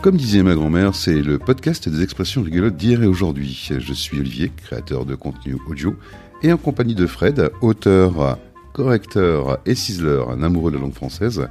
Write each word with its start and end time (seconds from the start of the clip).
Comme 0.00 0.16
disait 0.16 0.44
ma 0.44 0.54
grand-mère, 0.54 0.94
c'est 0.94 1.20
le 1.20 1.38
podcast 1.38 1.88
des 1.88 2.04
expressions 2.04 2.42
rigolotes 2.42 2.76
d'hier 2.76 3.02
et 3.02 3.06
aujourd'hui. 3.06 3.68
Je 3.78 3.92
suis 3.92 4.20
Olivier, 4.20 4.52
créateur 4.56 5.04
de 5.04 5.16
contenu 5.16 5.56
audio, 5.68 5.96
et 6.42 6.52
en 6.52 6.56
compagnie 6.56 6.94
de 6.94 7.06
Fred, 7.06 7.50
auteur, 7.60 8.38
correcteur 8.72 9.58
et 9.66 9.74
ciseler, 9.74 10.22
un 10.30 10.44
amoureux 10.44 10.70
de 10.70 10.76
la 10.76 10.82
langue 10.82 10.94
française, 10.94 11.48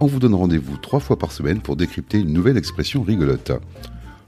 on 0.00 0.06
vous 0.06 0.18
donne 0.18 0.34
rendez-vous 0.34 0.76
trois 0.76 1.00
fois 1.00 1.18
par 1.18 1.32
semaine 1.32 1.60
pour 1.60 1.76
décrypter 1.76 2.18
une 2.18 2.34
nouvelle 2.34 2.58
expression 2.58 3.02
rigolote. 3.02 3.52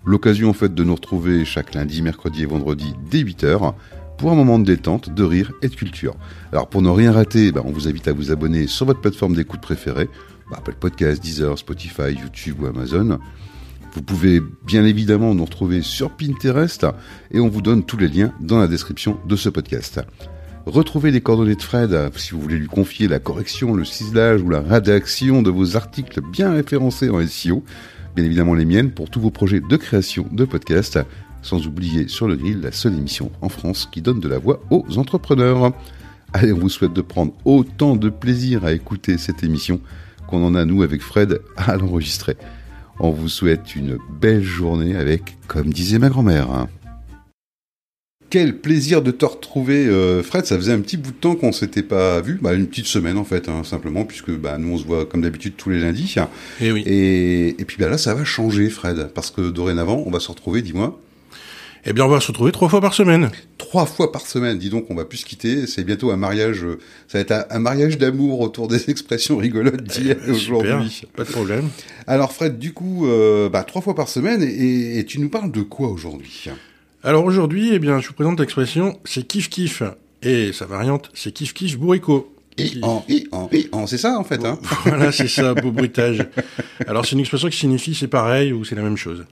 L'occasion 0.07 0.49
en 0.49 0.55
fait 0.55 0.75
de 0.75 0.83
nous 0.83 0.95
retrouver 0.95 1.45
chaque 1.45 1.75
lundi, 1.75 2.01
mercredi 2.01 2.45
et 2.45 2.47
vendredi 2.47 2.95
dès 3.11 3.23
8h 3.23 3.75
pour 4.17 4.33
un 4.33 4.37
moment 4.37 4.59
de 4.59 4.65
détente, 4.65 5.11
de 5.15 5.23
rire 5.23 5.53
et 5.61 5.69
de 5.69 5.75
culture. 5.75 6.15
Alors 6.53 6.67
pour 6.67 6.81
ne 6.81 6.89
rien 6.89 7.13
rater, 7.13 7.53
ben, 7.53 7.63
on 7.67 7.73
vous 7.73 7.89
invite 7.89 8.09
à 8.09 8.15
vous 8.15 8.33
abonner 8.33 8.67
sur 8.67 8.87
votre 8.87 9.03
plateforme 9.03 9.35
d'écoute 9.35 9.61
préférée, 9.61 10.09
ben, 10.51 10.57
Apple 10.57 10.77
Podcast, 10.81 11.23
Deezer, 11.23 11.59
Spotify, 11.59 12.15
YouTube 12.19 12.63
ou 12.63 12.67
Amazon. 12.67 13.19
Vous 13.93 14.03
pouvez 14.03 14.41
bien 14.65 14.85
évidemment 14.85 15.35
nous 15.35 15.45
retrouver 15.45 15.83
sur 15.83 16.11
Pinterest 16.11 16.87
et 17.33 17.41
on 17.41 17.49
vous 17.49 17.61
donne 17.61 17.85
tous 17.85 17.97
les 17.97 18.07
liens 18.07 18.33
dans 18.41 18.59
la 18.59 18.69
description 18.69 19.19
de 19.27 19.35
ce 19.35 19.49
podcast. 19.49 20.01
Retrouvez 20.65 21.11
les 21.11 21.21
coordonnées 21.21 21.57
de 21.57 21.63
Fred 21.63 22.11
si 22.17 22.31
vous 22.31 22.41
voulez 22.41 22.57
lui 22.57 22.69
confier 22.69 23.09
la 23.09 23.19
correction, 23.19 23.75
le 23.75 23.85
ciselage 23.85 24.43
ou 24.43 24.49
la 24.49 24.61
rédaction 24.61 25.43
de 25.43 25.51
vos 25.51 25.77
articles 25.77 26.21
bien 26.21 26.53
référencés 26.53 27.11
en 27.11 27.27
SEO. 27.27 27.65
Bien 28.15 28.25
évidemment 28.25 28.55
les 28.55 28.65
miennes 28.65 28.93
pour 28.93 29.11
tous 29.11 29.21
vos 29.21 29.33
projets 29.33 29.61
de 29.61 29.77
création 29.77 30.27
de 30.31 30.45
podcast. 30.45 31.01
Sans 31.43 31.67
oublier 31.67 32.07
sur 32.07 32.29
le 32.29 32.37
grill 32.37 32.61
la 32.61 32.71
seule 32.71 32.95
émission 32.95 33.33
en 33.41 33.49
France 33.49 33.89
qui 33.91 34.03
donne 34.03 34.21
de 34.21 34.29
la 34.29 34.39
voix 34.39 34.63
aux 34.71 34.99
entrepreneurs. 34.99 35.73
Allez, 36.33 36.53
on 36.53 36.59
vous 36.59 36.69
souhaite 36.69 36.93
de 36.93 37.01
prendre 37.01 37.33
autant 37.45 37.97
de 37.97 38.09
plaisir 38.09 38.65
à 38.65 38.73
écouter 38.73 39.19
cette 39.19 39.43
émission 39.43 39.81
qu'on 40.29 40.45
en 40.45 40.55
a 40.55 40.65
nous 40.65 40.83
avec 40.83 41.03
Fred 41.03 41.41
à 41.57 41.77
l'enregistrer. 41.77 42.37
On 43.03 43.13
vous 43.13 43.31
souhaite 43.31 43.75
une 43.77 43.97
belle 44.21 44.43
journée 44.43 44.95
avec, 44.95 45.39
comme 45.49 45.73
disait 45.73 45.99
ma 45.99 46.11
grand-mère. 46.11 46.67
Quel 48.29 48.59
plaisir 48.59 49.01
de 49.01 49.11
te 49.11 49.25
retrouver, 49.25 49.87
euh, 49.87 50.23
Fred. 50.23 50.45
Ça 50.45 50.57
faisait 50.57 50.75
un 50.75 50.81
petit 50.81 50.99
bout 50.99 51.11
de 51.11 51.17
temps 51.17 51.35
qu'on 51.35 51.51
s'était 51.51 51.83
pas 51.83 52.21
vu, 52.21 52.39
bah, 52.43 52.53
une 52.53 52.67
petite 52.67 52.87
semaine 52.87 53.17
en 53.17 53.25
fait, 53.25 53.49
hein, 53.49 53.65
simplement, 53.65 54.05
puisque 54.05 54.31
bah, 54.33 54.59
nous 54.59 54.75
on 54.75 54.77
se 54.77 54.85
voit 54.85 55.07
comme 55.07 55.23
d'habitude 55.23 55.55
tous 55.57 55.71
les 55.71 55.81
lundis. 55.81 56.15
Et 56.61 56.67
Eh 56.67 56.73
oui. 56.73 56.83
Et, 56.85 57.49
et 57.49 57.65
puis 57.65 57.79
bah, 57.81 57.89
là, 57.89 57.97
ça 57.97 58.15
va 58.15 58.25
changer, 58.25 58.69
Fred, 58.69 59.09
parce 59.15 59.31
que 59.31 59.51
dorénavant, 59.51 60.03
on 60.07 60.11
va 60.11 60.21
se 60.21 60.29
retrouver, 60.29 60.61
dis-moi, 60.61 61.01
Eh 61.87 61.93
bien, 61.95 62.05
on 62.05 62.09
va 62.09 62.21
se 62.21 62.27
retrouver 62.29 62.53
trois 62.53 62.69
fois 62.69 62.81
par 62.81 62.93
semaine. 62.93 63.31
trois 63.57 63.87
fois 63.87 64.13
par 64.13 64.27
semaine. 64.27 64.59
Dis 64.59 64.69
donc, 64.69 64.87
on 64.91 64.95
va 64.95 65.05
plus 65.07 65.19
se 65.19 65.25
quitter. 65.25 65.67
C'est 65.67 65.83
bientôt 65.83 66.11
un 66.11 66.17
mariage. 66.17 66.63
euh, 66.65 66.79
Ça 67.09 67.19
va 67.19 67.23
être 67.23 67.31
un, 67.33 67.45
un 67.51 67.59
mariage 67.59 67.97
d'amour 67.97 68.41
autour 68.41 68.69
des 68.69 68.91
expressions 68.91 69.39
rigolotes 69.39 69.83
d'hier 69.83 70.17
et 70.19 70.29
Eh, 70.29 70.31
aujourd'hui. 70.31 71.03
Pas 71.17 71.25
de 71.25 71.31
problème. 71.31 71.69
Alors, 72.07 72.33
Fred, 72.33 72.59
du 72.59 72.73
coup, 72.75 73.07
euh, 73.07 73.49
bah, 73.49 73.65
trois 73.65 73.81
fois 73.81 73.95
par 73.95 74.09
semaine, 74.09 74.43
et, 74.43 74.99
et 74.99 75.05
tu 75.07 75.21
nous 75.21 75.31
parles 75.31 75.51
de 75.53 75.63
quoi 75.63 75.89
aujourd'hui? 75.89 76.45
Alors 77.03 77.25
aujourd'hui, 77.25 77.71
eh 77.73 77.79
bien, 77.79 77.99
je 77.99 78.09
vous 78.09 78.13
présente 78.15 78.39
l'expression 78.41 78.99
c'est 79.05 79.23
kiff 79.27 79.49
kiff. 79.49 79.83
Et 80.23 80.53
sa 80.53 80.67
variante, 80.67 81.11
c'est 81.15 81.33
kiff 81.33 81.55
kiff 81.55 81.79
bourricot. 81.79 82.31
Et 82.59 82.73
en, 82.83 83.03
et 83.09 83.27
en, 83.33 83.49
et 83.53 83.69
en, 83.73 83.87
c'est 83.87 83.97
ça 83.97 84.19
en 84.19 84.25
fait. 84.25 84.45
Hein? 84.45 84.59
Voilà, 84.85 85.11
c'est 85.13 85.29
ça, 85.29 85.55
beau 85.63 85.71
bruitage. 85.71 86.27
Alors 86.87 87.07
c'est 87.07 87.13
une 87.13 87.21
expression 87.21 87.49
qui 87.49 87.57
signifie 87.57 87.95
c'est 87.95 88.07
pareil 88.09 88.53
ou 88.53 88.67
c'est 88.67 88.75
la 88.75 88.83
même 88.83 88.99
chose. 88.99 89.25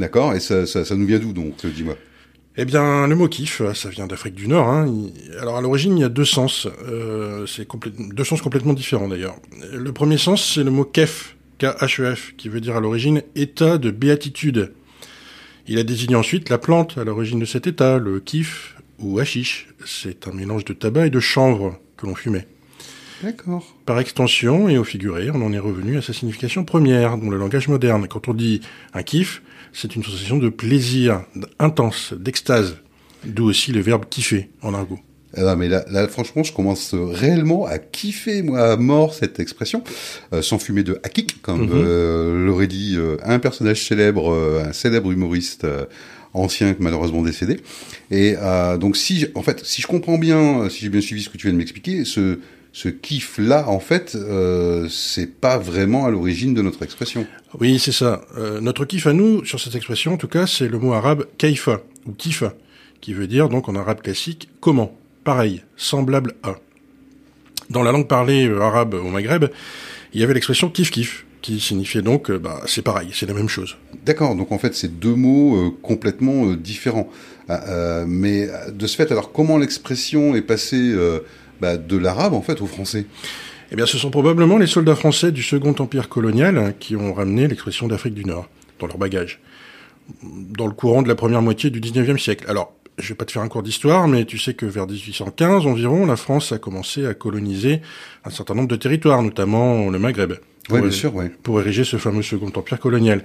D'accord. 0.00 0.34
Et 0.34 0.40
ça, 0.40 0.66
ça, 0.66 0.96
nous 0.96 1.06
vient 1.06 1.18
d'où 1.18 1.34
donc 1.34 1.64
euh, 1.64 1.70
Dis-moi? 1.70 1.94
Eh 2.56 2.64
bien, 2.64 3.06
le 3.06 3.14
mot 3.14 3.28
kiff, 3.28 3.62
ça 3.74 3.90
vient 3.90 4.06
d'Afrique 4.06 4.34
du 4.34 4.48
Nord. 4.48 4.68
Hein. 4.68 4.92
Alors 5.38 5.56
à 5.58 5.60
l'origine, 5.60 5.96
il 5.96 6.00
y 6.00 6.04
a 6.04 6.08
deux 6.08 6.24
sens. 6.24 6.66
Euh, 6.88 7.46
c'est 7.46 7.68
deux 8.12 8.24
sens 8.24 8.42
complètement 8.42 8.72
différents 8.72 9.08
d'ailleurs. 9.08 9.36
Le 9.72 9.92
premier 9.92 10.18
sens, 10.18 10.54
c'est 10.54 10.64
le 10.64 10.70
mot 10.70 10.84
kef, 10.84 11.36
K-H-E-F, 11.58 12.34
qui 12.36 12.48
veut 12.48 12.60
dire 12.60 12.76
à 12.76 12.80
l'origine 12.80 13.22
état 13.36 13.78
de 13.78 13.90
béatitude. 13.90 14.72
Il 15.68 15.78
a 15.78 15.84
désigné 15.84 16.16
ensuite 16.16 16.48
la 16.48 16.58
plante 16.58 16.98
à 16.98 17.04
l'origine 17.04 17.38
de 17.38 17.44
cet 17.44 17.66
état, 17.66 17.98
le 17.98 18.18
kif 18.20 18.76
ou 18.98 19.18
hashish. 19.20 19.68
C'est 19.84 20.26
un 20.26 20.32
mélange 20.32 20.64
de 20.64 20.72
tabac 20.72 21.06
et 21.06 21.10
de 21.10 21.20
chanvre 21.20 21.78
que 21.96 22.06
l'on 22.06 22.14
fumait. 22.14 22.48
D'accord. 23.22 23.76
Par 23.84 24.00
extension 24.00 24.68
et 24.68 24.78
au 24.78 24.84
figuré, 24.84 25.30
on 25.30 25.42
en 25.42 25.52
est 25.52 25.58
revenu 25.58 25.98
à 25.98 26.02
sa 26.02 26.12
signification 26.12 26.64
première, 26.64 27.18
dans 27.18 27.28
le 27.28 27.36
langage 27.36 27.68
moderne. 27.68 28.06
Quand 28.08 28.28
on 28.28 28.34
dit 28.34 28.60
un 28.94 29.02
kiff, 29.02 29.42
c'est 29.72 29.94
une 29.94 30.02
sensation 30.02 30.38
de 30.38 30.48
plaisir, 30.48 31.22
intense, 31.58 32.14
d'extase. 32.16 32.76
D'où 33.24 33.44
aussi 33.44 33.72
le 33.72 33.80
verbe 33.80 34.06
kiffer 34.08 34.48
en 34.62 34.72
argot. 34.72 34.98
Ah 35.36 35.42
non, 35.42 35.56
mais 35.56 35.68
là, 35.68 35.84
là, 35.90 36.08
franchement, 36.08 36.42
je 36.42 36.52
commence 36.52 36.94
réellement 36.94 37.66
à 37.66 37.78
kiffer, 37.78 38.42
moi, 38.42 38.72
à 38.72 38.76
mort, 38.76 39.12
cette 39.14 39.38
expression, 39.38 39.84
euh, 40.32 40.40
sans 40.42 40.58
fumer 40.58 40.82
de 40.82 40.98
hakik, 41.04 41.40
comme 41.42 41.66
Mhm. 41.66 41.70
euh, 41.74 42.46
l'aurait 42.46 42.66
dit 42.66 42.94
euh, 42.96 43.16
un 43.22 43.38
personnage 43.38 43.86
célèbre, 43.86 44.32
euh, 44.32 44.64
un 44.66 44.72
célèbre 44.72 45.12
humoriste 45.12 45.64
euh, 45.64 45.84
ancien, 46.32 46.74
malheureusement 46.80 47.22
décédé. 47.22 47.60
Et 48.10 48.34
euh, 48.38 48.76
donc, 48.78 48.96
si, 48.96 49.26
en 49.34 49.42
fait, 49.42 49.64
si 49.64 49.82
je 49.82 49.86
comprends 49.86 50.18
bien, 50.18 50.68
si 50.70 50.80
j'ai 50.80 50.88
bien 50.88 51.00
suivi 51.02 51.22
ce 51.22 51.28
que 51.28 51.36
tu 51.36 51.46
viens 51.46 51.52
de 51.52 51.58
m'expliquer, 51.58 52.04
ce, 52.06 52.40
ce 52.72 52.88
kiff-là, 52.88 53.68
en 53.68 53.80
fait, 53.80 54.14
euh, 54.14 54.88
c'est 54.88 55.26
pas 55.26 55.58
vraiment 55.58 56.06
à 56.06 56.10
l'origine 56.10 56.54
de 56.54 56.62
notre 56.62 56.82
expression. 56.82 57.26
Oui, 57.58 57.78
c'est 57.78 57.92
ça. 57.92 58.22
Euh, 58.38 58.60
notre 58.60 58.84
kiff 58.84 59.06
à 59.06 59.12
nous, 59.12 59.44
sur 59.44 59.58
cette 59.60 59.74
expression 59.74 60.14
en 60.14 60.16
tout 60.16 60.28
cas, 60.28 60.46
c'est 60.46 60.68
le 60.68 60.78
mot 60.78 60.92
arabe 60.92 61.26
kaifa, 61.36 61.80
ou 62.06 62.12
kifa, 62.12 62.54
qui 63.00 63.12
veut 63.12 63.26
dire 63.26 63.48
donc 63.48 63.68
en 63.68 63.74
arabe 63.74 64.02
classique 64.02 64.48
comment, 64.60 64.96
pareil, 65.24 65.62
semblable 65.76 66.34
à. 66.42 66.56
Dans 67.70 67.82
la 67.82 67.92
langue 67.92 68.08
parlée 68.08 68.46
euh, 68.46 68.60
arabe 68.60 68.94
au 68.94 69.08
Maghreb, 69.08 69.46
il 70.12 70.20
y 70.20 70.24
avait 70.24 70.34
l'expression 70.34 70.70
kif 70.70 70.90
kif, 70.90 71.26
qui 71.40 71.60
signifiait 71.60 72.02
donc 72.02 72.30
euh, 72.30 72.38
bah, 72.38 72.60
c'est 72.66 72.82
pareil, 72.82 73.10
c'est 73.12 73.26
la 73.26 73.34
même 73.34 73.48
chose. 73.48 73.76
D'accord, 74.04 74.34
donc 74.34 74.52
en 74.52 74.58
fait 74.58 74.74
c'est 74.74 74.98
deux 74.98 75.14
mots 75.14 75.56
euh, 75.56 75.70
complètement 75.82 76.46
euh, 76.46 76.56
différents. 76.56 77.08
Ah, 77.48 77.62
euh, 77.68 78.04
mais 78.06 78.48
de 78.72 78.86
ce 78.86 78.96
fait, 78.96 79.10
alors 79.10 79.32
comment 79.32 79.58
l'expression 79.58 80.34
est 80.36 80.42
passée 80.42 80.94
bah, 81.60 81.76
de 81.76 81.96
l'arabe 81.96 82.32
en 82.32 82.42
fait 82.42 82.60
au 82.60 82.66
français? 82.66 83.06
Eh 83.72 83.76
bien, 83.76 83.86
ce 83.86 83.98
sont 83.98 84.10
probablement 84.10 84.58
les 84.58 84.66
soldats 84.66 84.96
français 84.96 85.30
du 85.30 85.42
Second 85.42 85.74
Empire 85.78 86.08
colonial 86.08 86.58
hein, 86.58 86.72
qui 86.78 86.96
ont 86.96 87.12
ramené 87.12 87.46
l'expression 87.46 87.86
d'Afrique 87.86 88.14
du 88.14 88.24
Nord 88.24 88.48
dans 88.80 88.88
leur 88.88 88.98
bagage, 88.98 89.40
dans 90.22 90.66
le 90.66 90.72
courant 90.72 91.02
de 91.02 91.08
la 91.08 91.14
première 91.14 91.40
moitié 91.40 91.70
du 91.70 91.80
19e 91.80 92.18
siècle. 92.18 92.44
Alors, 92.48 92.72
je 92.98 93.08
vais 93.08 93.14
pas 93.14 93.24
te 93.24 93.32
faire 93.32 93.42
un 93.42 93.48
cours 93.48 93.62
d'histoire, 93.62 94.08
mais 94.08 94.24
tu 94.24 94.38
sais 94.38 94.54
que 94.54 94.66
vers 94.66 94.86
1815 94.86 95.66
environ, 95.66 96.06
la 96.06 96.16
France 96.16 96.52
a 96.52 96.58
commencé 96.58 97.06
à 97.06 97.14
coloniser 97.14 97.80
un 98.24 98.30
certain 98.30 98.54
nombre 98.54 98.68
de 98.68 98.76
territoires, 98.76 99.22
notamment 99.22 99.88
le 99.88 99.98
Maghreb, 99.98 100.34
pour, 100.70 100.82
Oui, 100.82 100.88
bien 100.88 100.96
sûr, 100.96 101.14
ouais. 101.14 101.28
pour 101.42 101.60
ériger 101.60 101.84
ce 101.84 101.96
fameux 101.96 102.22
Second 102.22 102.50
Empire 102.54 102.78
colonial, 102.78 103.24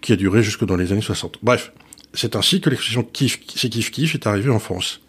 qui 0.00 0.12
a 0.12 0.16
duré 0.16 0.42
jusque 0.42 0.64
dans 0.64 0.76
les 0.76 0.92
années 0.92 1.00
60. 1.00 1.38
Bref, 1.42 1.72
c'est 2.12 2.36
ainsi 2.36 2.60
que 2.60 2.70
l'expression 2.70 3.02
kiff, 3.02 3.40
c'est 3.54 3.68
kiff 3.68 3.90
kiff 3.90 4.14
est 4.14 4.26
arrivée 4.26 4.50
en 4.50 4.58
France. 4.58 5.00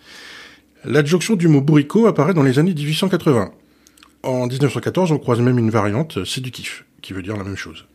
L'adjonction 0.83 1.35
du 1.35 1.47
mot 1.47 1.61
bourricot 1.61 2.07
apparaît 2.07 2.33
dans 2.33 2.43
les 2.43 2.59
années 2.59 2.73
1880. 2.73 3.51
En 4.23 4.47
1914, 4.47 5.11
on 5.11 5.19
croise 5.19 5.39
même 5.39 5.59
une 5.59 5.69
variante, 5.69 6.23
c'est 6.25 6.41
du 6.41 6.51
kiff, 6.51 6.85
qui 7.01 7.13
veut 7.13 7.21
dire 7.21 7.37
la 7.37 7.43
même 7.43 7.55
chose. 7.55 7.85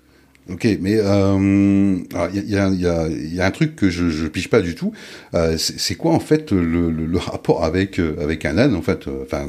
Ok, 0.49 0.67
mais 0.81 0.97
euh, 0.97 1.99
il 2.33 2.35
y, 2.35 2.39
a, 2.39 2.43
il 2.43 2.51
y, 2.51 2.57
a, 2.57 2.69
il 2.69 2.81
y, 2.81 2.87
a, 2.87 3.09
il 3.09 3.35
y 3.35 3.41
a 3.41 3.47
un 3.47 3.51
truc 3.51 3.77
que 3.77 3.89
je, 3.89 4.09
je 4.09 4.27
pige 4.27 4.49
pas 4.49 4.61
du 4.63 4.75
tout. 4.75 4.93
Euh, 5.35 5.57
c'est 5.59 5.95
quoi 5.95 6.13
en 6.13 6.19
fait 6.19 6.51
le, 6.51 6.91
le, 6.91 7.07
le 7.07 7.19
rapport 7.19 7.63
avec 7.63 8.01
euh, 8.01 8.17
avec 8.21 8.45
un 8.45 8.59
âne 8.59 8.75
en 8.75 8.83
fait 8.83 9.07
euh, 9.07 9.23
Enfin 9.23 9.47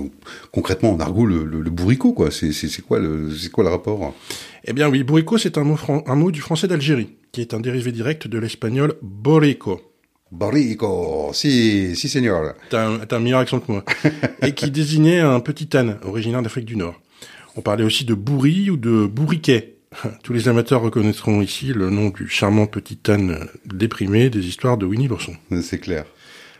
concrètement 0.52 0.92
en 0.92 1.00
argot 1.00 1.26
le, 1.26 1.44
le, 1.46 1.70
bourricot 1.72 2.14
quoi. 2.14 2.30
C'est 2.30 2.52
quoi 2.82 3.00
le 3.00 3.34
c'est 3.36 3.52
quoi 3.52 3.64
le 3.64 3.72
rapport? 3.72 4.14
Eh 4.66 4.74
bien 4.74 4.90
oui, 4.90 5.04
bourricot 5.04 5.38
c'est 5.38 5.58
un 5.58 5.64
mot, 5.64 5.78
un 6.06 6.16
mot 6.16 6.30
du 6.30 6.42
français 6.42 6.68
d'Algérie, 6.68 7.10
qui 7.32 7.42
est 7.42 7.54
un 7.56 7.62
dérivé 7.62 7.92
direct 7.92 8.28
de 8.28 8.38
l'espagnol 8.38 8.94
borrico. 9.02 9.82
Bourrico, 10.32 11.32
si 11.34 11.96
si 11.96 12.10
seigneur. 12.10 12.54
T'as 12.70 12.88
un, 12.88 13.00
un 13.10 13.20
meilleur 13.20 13.40
accent 13.40 13.60
que 13.60 13.72
moi. 13.72 13.84
et 14.44 14.54
qui 14.54 14.70
désignait 14.70 15.20
un 15.20 15.40
petit 15.40 15.76
âne, 15.76 15.98
originaire 16.04 16.44
d'Afrique 16.44 16.66
du 16.66 16.76
Nord. 16.76 17.02
On 17.56 17.62
parlait 17.62 17.84
aussi 17.84 18.06
de 18.06 18.14
bourri 18.14 18.70
ou 18.70 18.78
de 18.78 19.08
bourriquet. 19.08 19.78
Tous 20.24 20.34
les 20.34 20.48
amateurs 20.48 20.82
reconnaîtront 20.82 21.42
ici 21.42 21.74
le 21.74 21.90
nom 21.90 22.10
du 22.10 22.28
charmant 22.28 22.66
petit 22.66 23.00
âne 23.08 23.48
déprimé 23.66 24.30
des 24.30 24.48
histoires 24.48 24.78
de 24.78 24.86
Winnie 24.86 25.08
l'ourson. 25.08 25.36
C'est 25.62 25.80
clair. 25.80 26.06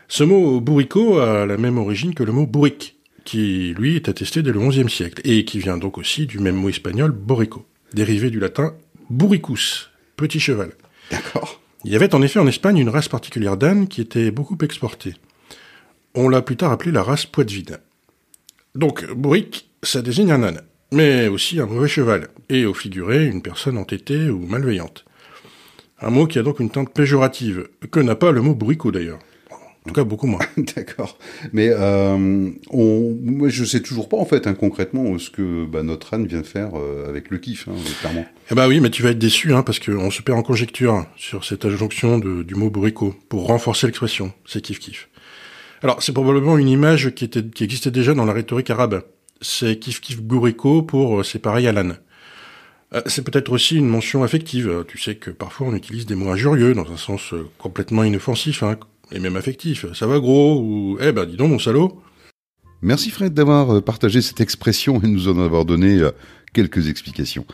Ce 0.08 0.24
mot 0.24 0.60
bourricot 0.60 1.18
a 1.18 1.46
la 1.46 1.56
même 1.56 1.78
origine 1.78 2.14
que 2.14 2.22
le 2.22 2.32
mot 2.32 2.46
bourrique, 2.46 2.96
qui 3.24 3.74
lui 3.78 3.96
est 3.96 4.08
attesté 4.08 4.42
dès 4.42 4.52
le 4.52 4.60
XIe 4.60 4.90
siècle, 4.90 5.22
et 5.24 5.44
qui 5.44 5.58
vient 5.58 5.78
donc 5.78 5.96
aussi 5.96 6.26
du 6.26 6.38
même 6.38 6.56
mot 6.56 6.68
espagnol 6.68 7.12
borrico, 7.12 7.64
dérivé 7.94 8.30
du 8.30 8.38
latin 8.38 8.74
burricus, 9.08 9.90
petit 10.16 10.40
cheval. 10.40 10.72
D'accord. 11.10 11.60
Il 11.84 11.92
y 11.92 11.96
avait 11.96 12.14
en 12.14 12.22
effet 12.22 12.38
en 12.38 12.46
Espagne 12.46 12.78
une 12.78 12.88
race 12.88 13.08
particulière 13.08 13.56
d'ânes 13.56 13.88
qui 13.88 14.00
était 14.00 14.30
beaucoup 14.30 14.58
exportée. 14.62 15.14
On 16.14 16.28
l'a 16.28 16.42
plus 16.42 16.56
tard 16.56 16.72
appelée 16.72 16.92
la 16.92 17.02
race 17.02 17.26
poitevine. 17.26 17.78
Donc, 18.74 19.10
bourrique, 19.12 19.70
ça 19.82 20.02
désigne 20.02 20.30
un 20.30 20.42
âne, 20.42 20.60
mais 20.92 21.26
aussi 21.26 21.58
un 21.58 21.66
mauvais 21.66 21.88
cheval, 21.88 22.28
et 22.48 22.66
au 22.66 22.74
figuré, 22.74 23.26
une 23.26 23.42
personne 23.42 23.78
entêtée 23.78 24.28
ou 24.28 24.46
malveillante. 24.46 25.04
Un 26.00 26.10
mot 26.10 26.26
qui 26.26 26.38
a 26.38 26.42
donc 26.42 26.60
une 26.60 26.70
teinte 26.70 26.92
péjorative, 26.92 27.68
que 27.90 28.00
n'a 28.00 28.14
pas 28.14 28.30
le 28.30 28.42
mot 28.42 28.54
bourricot 28.54 28.92
d'ailleurs. 28.92 29.18
En 29.84 29.88
tout 29.88 29.94
cas, 29.94 30.04
beaucoup 30.04 30.28
moins. 30.28 30.40
D'accord. 30.76 31.18
Mais 31.52 31.70
euh, 31.70 32.50
on, 32.70 33.16
moi, 33.20 33.48
je 33.48 33.64
sais 33.64 33.80
toujours 33.80 34.08
pas 34.08 34.16
en 34.16 34.24
fait 34.24 34.46
hein, 34.46 34.54
concrètement 34.54 35.18
ce 35.18 35.28
que 35.28 35.64
bah, 35.64 35.82
notre 35.82 36.14
âne 36.14 36.26
vient 36.26 36.44
faire 36.44 36.70
euh, 36.76 37.08
avec 37.08 37.30
le 37.30 37.38
kiff, 37.38 37.66
hein, 37.66 37.74
clairement. 38.00 38.24
Eh 38.50 38.54
bah 38.54 38.68
oui, 38.68 38.78
mais 38.78 38.90
tu 38.90 39.02
vas 39.02 39.10
être 39.10 39.18
déçu 39.18 39.52
hein, 39.54 39.62
parce 39.62 39.80
qu'on 39.80 40.10
se 40.10 40.22
perd 40.22 40.38
en 40.38 40.42
conjecture 40.42 41.04
sur 41.16 41.44
cette 41.44 41.64
adjonction 41.64 42.18
de, 42.18 42.44
du 42.44 42.54
mot 42.54 42.70
bourricot 42.70 43.14
pour 43.28 43.46
renforcer 43.46 43.86
l'expression. 43.86 44.32
C'est 44.46 44.60
kiff 44.60 44.78
kiff. 44.78 45.08
Alors 45.82 46.00
c'est 46.00 46.12
probablement 46.12 46.58
une 46.58 46.68
image 46.68 47.12
qui, 47.14 47.24
était, 47.24 47.44
qui 47.44 47.64
existait 47.64 47.90
déjà 47.90 48.14
dans 48.14 48.24
la 48.24 48.32
rhétorique 48.32 48.70
arabe. 48.70 49.02
C'est 49.42 49.78
kiff 49.78 50.00
kiff 50.00 50.22
bourricot 50.22 50.82
pour 50.82 51.20
euh, 51.20 51.66
à 51.66 51.72
l'âne. 51.72 51.98
Euh, 52.94 53.02
c'est 53.06 53.22
peut-être 53.22 53.50
aussi 53.52 53.76
une 53.76 53.88
mention 53.88 54.22
affective. 54.22 54.84
Tu 54.88 54.98
sais 54.98 55.16
que 55.16 55.30
parfois 55.30 55.66
on 55.68 55.74
utilise 55.74 56.06
des 56.06 56.14
mots 56.14 56.30
injurieux 56.30 56.74
dans 56.74 56.90
un 56.90 56.96
sens 56.96 57.32
euh, 57.34 57.48
complètement 57.58 58.04
inoffensif, 58.04 58.62
hein, 58.62 58.76
et 59.10 59.18
même 59.18 59.36
affectif. 59.36 59.92
Ça 59.92 60.06
va 60.06 60.18
gros 60.18 60.60
ou 60.60 60.98
eh 61.00 61.12
ben 61.12 61.26
dis 61.26 61.36
donc 61.36 61.50
mon 61.50 61.58
salaud. 61.58 62.00
Merci 62.80 63.10
Fred 63.10 63.34
d'avoir 63.34 63.82
partagé 63.82 64.22
cette 64.22 64.40
expression 64.40 65.00
et 65.02 65.06
nous 65.06 65.28
en 65.28 65.38
avoir 65.38 65.64
donné 65.64 66.02
quelques 66.52 66.88
explications. 66.88 67.46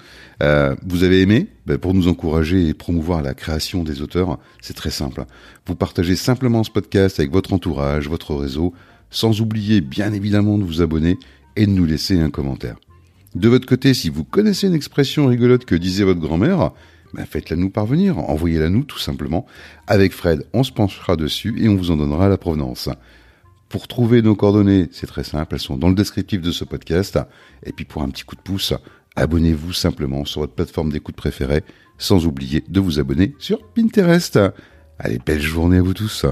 Euh, 0.42 0.74
vous 0.86 1.04
avez 1.04 1.20
aimé? 1.22 1.48
Ben, 1.66 1.78
Pour 1.78 1.94
nous 1.94 2.08
encourager 2.08 2.68
et 2.68 2.74
promouvoir 2.74 3.22
la 3.22 3.34
création 3.34 3.84
des 3.84 4.02
auteurs, 4.02 4.38
c'est 4.60 4.74
très 4.74 4.90
simple. 4.90 5.24
Vous 5.66 5.74
partagez 5.74 6.16
simplement 6.16 6.64
ce 6.64 6.70
podcast 6.70 7.18
avec 7.20 7.32
votre 7.32 7.52
entourage, 7.52 8.08
votre 8.08 8.34
réseau, 8.34 8.74
sans 9.10 9.40
oublier 9.40 9.80
bien 9.80 10.12
évidemment 10.12 10.58
de 10.58 10.64
vous 10.64 10.82
abonner 10.82 11.16
et 11.58 11.66
de 11.66 11.72
nous 11.72 11.84
laisser 11.84 12.20
un 12.20 12.30
commentaire. 12.30 12.76
De 13.34 13.48
votre 13.48 13.66
côté, 13.66 13.92
si 13.92 14.08
vous 14.08 14.24
connaissez 14.24 14.68
une 14.68 14.74
expression 14.74 15.26
rigolote 15.26 15.64
que 15.64 15.74
disait 15.74 16.04
votre 16.04 16.20
grand-mère, 16.20 16.70
ben 17.12 17.26
faites-la 17.26 17.56
nous 17.56 17.68
parvenir, 17.68 18.18
envoyez-la 18.18 18.70
nous 18.70 18.84
tout 18.84 18.98
simplement. 18.98 19.44
Avec 19.86 20.12
Fred, 20.12 20.46
on 20.52 20.62
se 20.62 20.72
penchera 20.72 21.16
dessus 21.16 21.54
et 21.62 21.68
on 21.68 21.76
vous 21.76 21.90
en 21.90 21.96
donnera 21.96 22.28
la 22.28 22.38
provenance. 22.38 22.88
Pour 23.68 23.88
trouver 23.88 24.22
nos 24.22 24.36
coordonnées, 24.36 24.88
c'est 24.92 25.06
très 25.06 25.24
simple, 25.24 25.54
elles 25.54 25.60
sont 25.60 25.76
dans 25.76 25.88
le 25.88 25.94
descriptif 25.94 26.40
de 26.40 26.52
ce 26.52 26.64
podcast. 26.64 27.18
Et 27.64 27.72
puis 27.72 27.84
pour 27.84 28.02
un 28.02 28.08
petit 28.08 28.24
coup 28.24 28.36
de 28.36 28.40
pouce, 28.40 28.72
abonnez-vous 29.16 29.72
simplement 29.72 30.24
sur 30.24 30.42
votre 30.42 30.54
plateforme 30.54 30.92
d'écoute 30.92 31.16
préférée, 31.16 31.64
sans 31.98 32.24
oublier 32.24 32.64
de 32.68 32.80
vous 32.80 33.00
abonner 33.00 33.34
sur 33.38 33.66
Pinterest. 33.74 34.38
Allez, 34.98 35.18
belle 35.18 35.42
journée 35.42 35.78
à 35.78 35.82
vous 35.82 35.94
tous. 35.94 36.24